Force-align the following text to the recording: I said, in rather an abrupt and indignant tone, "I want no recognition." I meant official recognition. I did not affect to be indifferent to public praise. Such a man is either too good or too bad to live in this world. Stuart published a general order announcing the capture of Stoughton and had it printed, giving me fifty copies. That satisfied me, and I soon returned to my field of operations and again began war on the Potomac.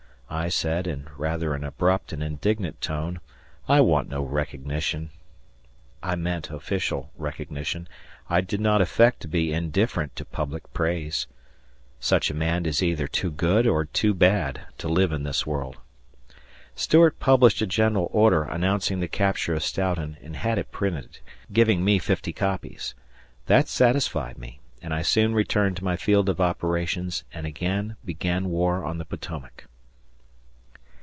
I 0.33 0.47
said, 0.47 0.87
in 0.87 1.09
rather 1.17 1.53
an 1.55 1.65
abrupt 1.65 2.13
and 2.13 2.23
indignant 2.23 2.79
tone, 2.79 3.19
"I 3.67 3.81
want 3.81 4.07
no 4.07 4.23
recognition." 4.23 5.09
I 6.01 6.15
meant 6.15 6.49
official 6.49 7.11
recognition. 7.17 7.89
I 8.29 8.39
did 8.39 8.61
not 8.61 8.79
affect 8.79 9.19
to 9.23 9.27
be 9.27 9.51
indifferent 9.51 10.15
to 10.15 10.23
public 10.23 10.71
praise. 10.71 11.27
Such 11.99 12.31
a 12.31 12.33
man 12.33 12.65
is 12.65 12.81
either 12.81 13.09
too 13.09 13.29
good 13.29 13.67
or 13.67 13.83
too 13.83 14.13
bad 14.13 14.61
to 14.77 14.87
live 14.87 15.11
in 15.11 15.23
this 15.23 15.45
world. 15.45 15.75
Stuart 16.75 17.19
published 17.19 17.61
a 17.61 17.67
general 17.67 18.07
order 18.13 18.43
announcing 18.43 19.01
the 19.01 19.09
capture 19.09 19.53
of 19.55 19.63
Stoughton 19.63 20.15
and 20.21 20.37
had 20.37 20.57
it 20.57 20.71
printed, 20.71 21.19
giving 21.51 21.83
me 21.83 21.99
fifty 21.99 22.31
copies. 22.31 22.95
That 23.47 23.67
satisfied 23.67 24.37
me, 24.37 24.61
and 24.81 24.93
I 24.93 25.01
soon 25.01 25.33
returned 25.35 25.75
to 25.77 25.83
my 25.83 25.97
field 25.97 26.29
of 26.29 26.39
operations 26.39 27.25
and 27.33 27.45
again 27.45 27.97
began 28.05 28.47
war 28.49 28.85
on 28.85 28.97
the 28.97 29.03
Potomac. 29.05 29.65